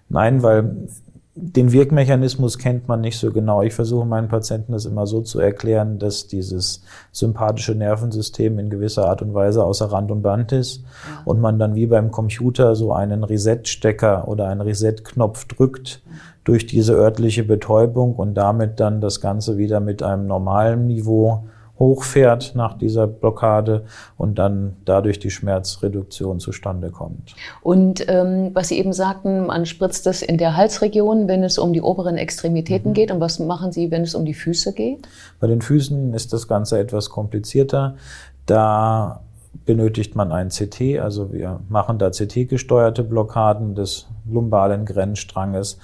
Nein, 0.08 0.42
weil 0.42 0.88
den 1.36 1.72
Wirkmechanismus 1.72 2.58
kennt 2.58 2.88
man 2.88 3.00
nicht 3.00 3.18
so 3.18 3.32
genau. 3.32 3.62
Ich 3.62 3.72
versuche 3.72 4.04
meinen 4.04 4.28
Patienten 4.28 4.72
das 4.72 4.84
immer 4.84 5.06
so 5.06 5.20
zu 5.20 5.38
erklären, 5.38 5.98
dass 5.98 6.26
dieses 6.26 6.82
sympathische 7.12 7.74
Nervensystem 7.74 8.58
in 8.58 8.68
gewisser 8.68 9.06
Art 9.06 9.22
und 9.22 9.32
Weise 9.32 9.64
außer 9.64 9.86
Rand 9.86 10.10
und 10.10 10.22
Band 10.22 10.52
ist 10.52 10.78
ja. 10.78 11.22
und 11.24 11.40
man 11.40 11.58
dann 11.58 11.76
wie 11.76 11.86
beim 11.86 12.10
Computer 12.10 12.74
so 12.74 12.92
einen 12.92 13.22
Reset-Stecker 13.22 14.26
oder 14.28 14.48
einen 14.48 14.60
Reset-Knopf 14.60 15.46
drückt 15.46 16.02
durch 16.44 16.66
diese 16.66 16.94
örtliche 16.94 17.44
Betäubung 17.44 18.16
und 18.16 18.34
damit 18.34 18.80
dann 18.80 19.00
das 19.00 19.20
Ganze 19.20 19.56
wieder 19.56 19.80
mit 19.80 20.02
einem 20.02 20.26
normalen 20.26 20.88
Niveau 20.88 21.44
hochfährt 21.80 22.52
nach 22.54 22.76
dieser 22.76 23.06
Blockade 23.06 23.86
und 24.18 24.38
dann 24.38 24.76
dadurch 24.84 25.18
die 25.18 25.30
Schmerzreduktion 25.30 26.38
zustande 26.38 26.90
kommt. 26.90 27.34
Und 27.62 28.04
ähm, 28.08 28.50
was 28.52 28.68
Sie 28.68 28.78
eben 28.78 28.92
sagten, 28.92 29.46
man 29.46 29.64
spritzt 29.64 30.06
es 30.06 30.20
in 30.20 30.36
der 30.36 30.56
Halsregion, 30.56 31.26
wenn 31.26 31.42
es 31.42 31.58
um 31.58 31.72
die 31.72 31.80
oberen 31.80 32.18
Extremitäten 32.18 32.90
mhm. 32.90 32.94
geht. 32.94 33.10
Und 33.10 33.20
was 33.20 33.38
machen 33.40 33.72
Sie, 33.72 33.90
wenn 33.90 34.02
es 34.02 34.14
um 34.14 34.26
die 34.26 34.34
Füße 34.34 34.74
geht? 34.74 35.08
Bei 35.40 35.46
den 35.46 35.62
Füßen 35.62 36.12
ist 36.12 36.34
das 36.34 36.46
Ganze 36.46 36.78
etwas 36.78 37.08
komplizierter. 37.08 37.96
Da 38.44 39.22
benötigt 39.64 40.14
man 40.14 40.32
ein 40.32 40.50
CT, 40.50 41.00
also 41.00 41.32
wir 41.32 41.60
machen 41.68 41.98
da 41.98 42.10
CT-gesteuerte 42.10 43.02
Blockaden 43.02 43.74
des 43.74 44.06
lumbalen 44.30 44.84
Grenzstranges. 44.84 45.78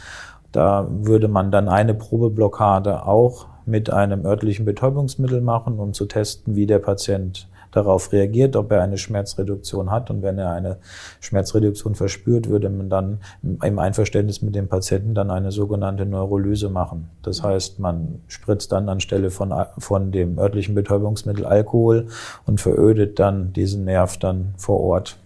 Da 0.53 0.87
würde 0.89 1.29
man 1.29 1.51
dann 1.51 1.69
eine 1.69 1.95
Probeblockade 1.95 3.07
auch 3.07 3.47
mit 3.67 3.91
einem 3.91 4.25
örtlichen 4.25 4.65
Betäubungsmittel 4.65 5.41
machen, 5.41 5.79
um 5.79 5.93
zu 5.93 6.07
testen, 6.07 6.57
wie 6.57 6.67
der 6.67 6.79
Patient 6.79 7.49
darauf 7.77 8.13
reagiert, 8.13 8.57
ob 8.57 8.73
er 8.73 8.83
eine 8.83 8.97
Schmerzreduktion 8.97 9.91
hat. 9.91 10.11
Und 10.11 10.23
wenn 10.23 10.39
er 10.39 10.51
eine 10.51 10.79
Schmerzreduktion 11.21 11.95
verspürt, 11.95 12.49
würde 12.49 12.71
man 12.71 12.89
dann 12.89 13.21
im 13.43 13.79
Einverständnis 13.79 14.43
mit 14.43 14.55
dem 14.55 14.69
Patienten 14.69 15.15
dann 15.15 15.31
eine 15.31 15.53
sogenannte 15.53 16.07
Neurolyse 16.07 16.71
machen. 16.71 17.11
Das 17.23 17.43
heißt, 17.43 17.79
man 17.79 18.21
spritzt 18.29 18.73
dann 18.73 18.89
anstelle 18.89 19.31
von, 19.31 19.55
von 19.79 20.11
dem 20.11 20.39
örtlichen 20.39 20.75
Betäubungsmittel 20.75 21.45
Alkohol 21.45 22.07
und 22.47 22.61
verödet 22.61 23.19
dann 23.19 23.53
diesen 23.53 23.85
Nerv 23.85 24.17
dann 24.19 24.55
vor 24.57 24.81
Ort. 24.81 25.17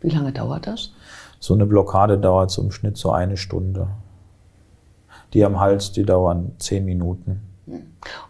Wie 0.00 0.10
lange 0.10 0.32
dauert 0.32 0.66
das? 0.66 0.92
So 1.38 1.54
eine 1.54 1.64
Blockade 1.64 2.18
dauert 2.18 2.50
so 2.50 2.62
im 2.62 2.70
Schnitt 2.70 2.98
so 2.98 3.12
eine 3.12 3.38
Stunde. 3.38 3.88
Die 5.32 5.44
am 5.44 5.58
Hals, 5.60 5.92
die 5.92 6.02
dauern 6.02 6.52
zehn 6.58 6.84
Minuten. 6.84 7.49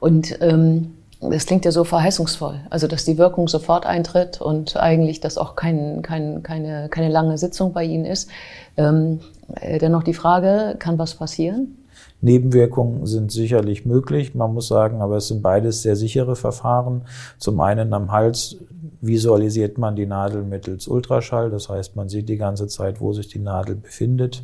Und 0.00 0.38
ähm, 0.40 0.94
das 1.20 1.44
klingt 1.44 1.66
ja 1.66 1.70
so 1.70 1.84
verheißungsvoll, 1.84 2.60
also 2.70 2.86
dass 2.86 3.04
die 3.04 3.18
Wirkung 3.18 3.46
sofort 3.46 3.84
eintritt 3.84 4.40
und 4.40 4.76
eigentlich 4.76 5.20
das 5.20 5.36
auch 5.36 5.54
kein, 5.54 6.00
kein, 6.02 6.42
keine, 6.42 6.88
keine 6.88 7.10
lange 7.10 7.36
Sitzung 7.36 7.72
bei 7.72 7.84
Ihnen 7.84 8.06
ist. 8.06 8.30
Ähm, 8.78 9.20
äh, 9.60 9.78
dennoch 9.78 10.02
die 10.02 10.14
Frage, 10.14 10.76
kann 10.78 10.98
was 10.98 11.14
passieren? 11.14 11.76
Nebenwirkungen 12.22 13.06
sind 13.06 13.32
sicherlich 13.32 13.86
möglich. 13.86 14.34
Man 14.34 14.54
muss 14.54 14.68
sagen, 14.68 15.00
aber 15.00 15.16
es 15.16 15.28
sind 15.28 15.42
beides 15.42 15.82
sehr 15.82 15.96
sichere 15.96 16.36
Verfahren. 16.36 17.02
Zum 17.38 17.60
einen 17.60 17.92
am 17.92 18.12
Hals 18.12 18.56
visualisiert 19.00 19.78
man 19.78 19.96
die 19.96 20.06
Nadel 20.06 20.42
mittels 20.42 20.86
Ultraschall. 20.86 21.50
Das 21.50 21.68
heißt, 21.68 21.96
man 21.96 22.08
sieht 22.08 22.28
die 22.28 22.36
ganze 22.36 22.66
Zeit, 22.66 23.00
wo 23.00 23.12
sich 23.12 23.28
die 23.28 23.38
Nadel 23.38 23.74
befindet. 23.74 24.42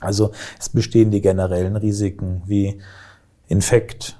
Also 0.00 0.30
es 0.58 0.68
bestehen 0.68 1.10
die 1.10 1.20
generellen 1.20 1.76
Risiken 1.76 2.42
wie 2.46 2.78
Infekt, 3.46 4.18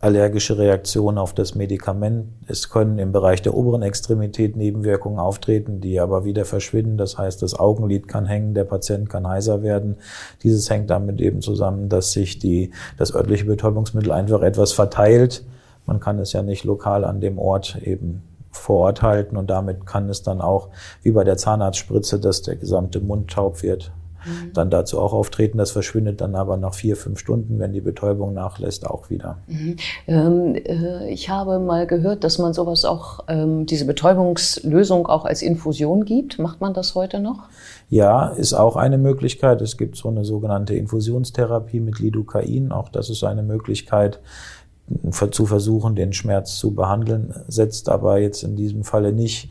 allergische 0.00 0.56
Reaktionen 0.56 1.18
auf 1.18 1.34
das 1.34 1.54
Medikament. 1.54 2.28
Es 2.46 2.70
können 2.70 2.98
im 2.98 3.12
Bereich 3.12 3.42
der 3.42 3.54
oberen 3.54 3.82
Extremität 3.82 4.56
Nebenwirkungen 4.56 5.18
auftreten, 5.18 5.80
die 5.80 6.00
aber 6.00 6.24
wieder 6.24 6.44
verschwinden. 6.44 6.96
Das 6.96 7.18
heißt, 7.18 7.42
das 7.42 7.58
Augenlid 7.58 8.08
kann 8.08 8.26
hängen, 8.26 8.54
der 8.54 8.64
Patient 8.64 9.08
kann 9.08 9.26
heiser 9.26 9.62
werden. 9.62 9.96
Dieses 10.42 10.70
hängt 10.70 10.90
damit 10.90 11.20
eben 11.20 11.42
zusammen, 11.42 11.88
dass 11.88 12.12
sich 12.12 12.38
die, 12.38 12.72
das 12.98 13.14
örtliche 13.14 13.46
Betäubungsmittel 13.46 14.12
einfach 14.12 14.42
etwas 14.42 14.72
verteilt. 14.72 15.44
Man 15.86 16.00
kann 16.00 16.18
es 16.18 16.32
ja 16.32 16.42
nicht 16.42 16.64
lokal 16.64 17.04
an 17.04 17.20
dem 17.20 17.38
Ort 17.38 17.78
eben 17.82 18.22
vor 18.50 18.80
Ort 18.80 19.02
halten 19.02 19.36
und 19.36 19.50
damit 19.50 19.86
kann 19.86 20.08
es 20.08 20.22
dann 20.22 20.40
auch, 20.40 20.70
wie 21.02 21.12
bei 21.12 21.24
der 21.24 21.36
Zahnarztspritze, 21.36 22.18
dass 22.18 22.42
der 22.42 22.56
gesamte 22.56 23.00
Mund 23.00 23.30
taub 23.30 23.62
wird, 23.62 23.92
Mhm. 24.26 24.52
dann 24.52 24.70
dazu 24.70 25.00
auch 25.00 25.12
auftreten. 25.12 25.58
Das 25.58 25.70
verschwindet 25.70 26.20
dann 26.20 26.34
aber 26.34 26.56
nach 26.56 26.74
vier, 26.74 26.96
fünf 26.96 27.18
Stunden, 27.18 27.58
wenn 27.58 27.72
die 27.72 27.80
Betäubung 27.80 28.34
nachlässt, 28.34 28.86
auch 28.86 29.10
wieder. 29.10 29.38
Mhm. 29.46 29.76
Ähm, 30.06 30.54
äh, 30.54 31.08
ich 31.08 31.30
habe 31.30 31.58
mal 31.58 31.86
gehört, 31.86 32.24
dass 32.24 32.38
man 32.38 32.52
sowas 32.52 32.84
auch, 32.84 33.20
ähm, 33.28 33.66
diese 33.66 33.86
Betäubungslösung 33.86 35.06
auch 35.06 35.24
als 35.24 35.42
Infusion 35.42 36.04
gibt. 36.04 36.38
Macht 36.38 36.60
man 36.60 36.74
das 36.74 36.94
heute 36.94 37.20
noch? 37.20 37.48
Ja, 37.88 38.28
ist 38.28 38.52
auch 38.52 38.76
eine 38.76 38.98
Möglichkeit. 38.98 39.60
Es 39.60 39.76
gibt 39.76 39.96
so 39.96 40.08
eine 40.08 40.24
sogenannte 40.24 40.74
Infusionstherapie 40.74 41.80
mit 41.80 42.00
Lidocain. 42.00 42.72
Auch 42.72 42.88
das 42.88 43.10
ist 43.10 43.22
eine 43.22 43.42
Möglichkeit, 43.42 44.20
zu 45.30 45.46
versuchen, 45.46 45.96
den 45.96 46.12
Schmerz 46.12 46.56
zu 46.56 46.74
behandeln, 46.74 47.34
setzt 47.48 47.88
aber 47.88 48.18
jetzt 48.18 48.44
in 48.44 48.54
diesem 48.54 48.84
Falle 48.84 49.12
nicht 49.12 49.50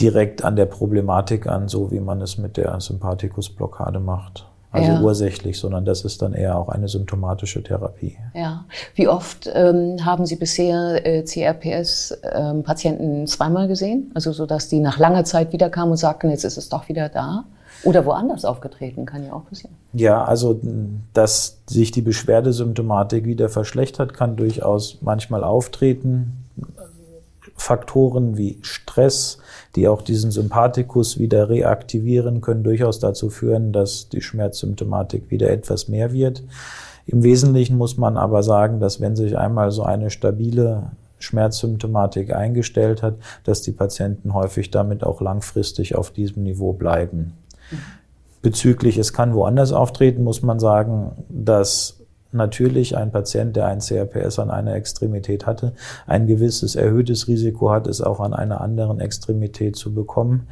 direkt 0.00 0.44
an 0.44 0.56
der 0.56 0.66
Problematik 0.66 1.46
an, 1.46 1.68
so 1.68 1.90
wie 1.90 2.00
man 2.00 2.20
es 2.20 2.38
mit 2.38 2.56
der 2.56 2.80
Sympathikusblockade 2.80 4.00
macht. 4.00 4.46
Also 4.72 4.90
ja. 4.90 5.00
ursächlich, 5.02 5.58
sondern 5.58 5.84
das 5.84 6.02
ist 6.02 6.22
dann 6.22 6.32
eher 6.32 6.56
auch 6.56 6.70
eine 6.70 6.88
symptomatische 6.88 7.62
Therapie. 7.62 8.16
Ja. 8.34 8.64
Wie 8.94 9.06
oft 9.06 9.48
ähm, 9.52 10.02
haben 10.02 10.24
Sie 10.24 10.36
bisher 10.36 11.06
äh, 11.06 11.24
CRPS-Patienten 11.24 13.20
ähm, 13.20 13.26
zweimal 13.26 13.68
gesehen? 13.68 14.10
Also 14.14 14.32
so, 14.32 14.46
dass 14.46 14.68
die 14.68 14.80
nach 14.80 14.98
langer 14.98 15.24
Zeit 15.24 15.52
wiederkamen 15.52 15.90
und 15.90 15.98
sagten, 15.98 16.30
jetzt 16.30 16.44
ist 16.44 16.56
es 16.56 16.70
doch 16.70 16.88
wieder 16.88 17.10
da? 17.10 17.44
Oder 17.84 18.06
woanders 18.06 18.46
aufgetreten, 18.46 19.04
kann 19.04 19.26
ja 19.26 19.32
auch 19.34 19.44
passieren. 19.46 19.74
Ja, 19.92 20.24
also 20.24 20.58
dass 21.12 21.58
sich 21.66 21.90
die 21.90 22.00
Beschwerdesymptomatik 22.00 23.26
wieder 23.26 23.48
verschlechtert, 23.48 24.14
kann 24.14 24.36
durchaus 24.36 24.98
manchmal 25.02 25.44
auftreten. 25.44 26.41
Faktoren 27.56 28.36
wie 28.36 28.58
Stress, 28.62 29.38
die 29.76 29.88
auch 29.88 30.02
diesen 30.02 30.30
Sympathikus 30.30 31.18
wieder 31.18 31.48
reaktivieren, 31.48 32.40
können 32.40 32.62
durchaus 32.62 32.98
dazu 32.98 33.30
führen, 33.30 33.72
dass 33.72 34.08
die 34.08 34.20
Schmerzsymptomatik 34.20 35.30
wieder 35.30 35.50
etwas 35.50 35.88
mehr 35.88 36.12
wird. 36.12 36.42
Im 37.06 37.22
Wesentlichen 37.22 37.76
muss 37.76 37.96
man 37.96 38.16
aber 38.16 38.42
sagen, 38.42 38.80
dass 38.80 39.00
wenn 39.00 39.16
sich 39.16 39.36
einmal 39.36 39.70
so 39.70 39.82
eine 39.82 40.10
stabile 40.10 40.92
Schmerzsymptomatik 41.18 42.34
eingestellt 42.34 43.02
hat, 43.02 43.14
dass 43.44 43.62
die 43.62 43.72
Patienten 43.72 44.34
häufig 44.34 44.70
damit 44.70 45.04
auch 45.04 45.20
langfristig 45.20 45.94
auf 45.94 46.10
diesem 46.10 46.42
Niveau 46.42 46.72
bleiben. 46.72 47.34
Bezüglich, 48.42 48.98
es 48.98 49.12
kann 49.12 49.34
woanders 49.34 49.72
auftreten, 49.72 50.24
muss 50.24 50.42
man 50.42 50.58
sagen, 50.58 51.12
dass 51.28 52.01
natürlich 52.32 52.96
ein 52.96 53.12
Patient, 53.12 53.56
der 53.56 53.66
ein 53.66 53.80
CRPS 53.80 54.38
an 54.38 54.50
einer 54.50 54.74
Extremität 54.74 55.46
hatte, 55.46 55.72
ein 56.06 56.26
gewisses 56.26 56.74
erhöhtes 56.74 57.28
Risiko 57.28 57.70
hat, 57.70 57.86
es 57.86 58.00
auch 58.00 58.20
an 58.20 58.34
einer 58.34 58.60
anderen 58.60 59.00
Extremität 59.00 59.76
zu 59.76 59.94
bekommen. 59.94 60.48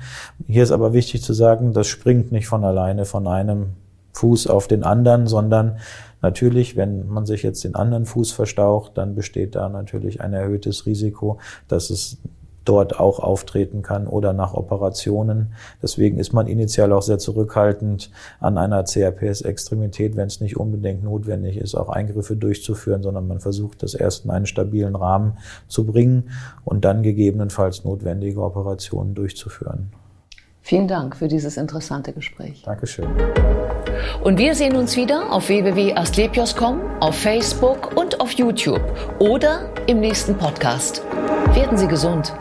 Hier 0.46 0.62
ist 0.62 0.72
aber 0.72 0.92
wichtig 0.92 1.22
zu 1.22 1.32
sagen, 1.32 1.72
das 1.72 1.86
springt 1.86 2.32
nicht 2.32 2.46
von 2.46 2.64
alleine 2.64 3.04
von 3.04 3.26
einem 3.26 3.70
Fuß 4.12 4.48
auf 4.48 4.66
den 4.66 4.84
anderen, 4.84 5.26
sondern 5.26 5.78
natürlich, 6.20 6.76
wenn 6.76 7.08
man 7.08 7.26
sich 7.26 7.42
jetzt 7.42 7.64
den 7.64 7.74
anderen 7.74 8.06
Fuß 8.06 8.32
verstaucht, 8.32 8.92
dann 8.98 9.14
besteht 9.14 9.54
da 9.54 9.68
natürlich 9.68 10.20
ein 10.20 10.32
erhöhtes 10.32 10.86
Risiko, 10.86 11.38
dass 11.68 11.90
es 11.90 12.18
dort 12.70 13.00
auch 13.00 13.18
auftreten 13.18 13.82
kann 13.82 14.06
oder 14.06 14.32
nach 14.32 14.54
Operationen. 14.54 15.54
Deswegen 15.82 16.20
ist 16.20 16.32
man 16.32 16.46
initial 16.46 16.92
auch 16.92 17.02
sehr 17.02 17.18
zurückhaltend 17.18 18.12
an 18.38 18.58
einer 18.58 18.84
CRPS-Extremität, 18.84 20.14
wenn 20.16 20.28
es 20.28 20.40
nicht 20.40 20.56
unbedingt 20.56 21.02
notwendig 21.02 21.56
ist, 21.56 21.74
auch 21.74 21.88
Eingriffe 21.88 22.36
durchzuführen, 22.36 23.02
sondern 23.02 23.26
man 23.26 23.40
versucht, 23.40 23.82
das 23.82 23.94
erst 23.94 24.24
in 24.24 24.30
einen 24.30 24.46
stabilen 24.46 24.94
Rahmen 24.94 25.38
zu 25.66 25.84
bringen 25.84 26.30
und 26.64 26.84
dann 26.84 27.02
gegebenenfalls 27.02 27.82
notwendige 27.82 28.40
Operationen 28.40 29.16
durchzuführen. 29.16 29.90
Vielen 30.62 30.86
Dank 30.86 31.16
für 31.16 31.26
dieses 31.26 31.56
interessante 31.56 32.12
Gespräch. 32.12 32.62
Dankeschön. 32.64 33.08
Und 34.22 34.38
wir 34.38 34.54
sehen 34.54 34.76
uns 34.76 34.96
wieder 34.96 35.32
auf 35.32 35.48
www.astlepios.com, 35.48 36.80
auf 37.00 37.16
Facebook 37.16 37.96
und 37.96 38.20
auf 38.20 38.30
YouTube 38.32 38.82
oder 39.18 39.70
im 39.88 39.98
nächsten 39.98 40.36
Podcast. 40.36 41.02
Werden 41.54 41.76
Sie 41.76 41.88
gesund. 41.88 42.32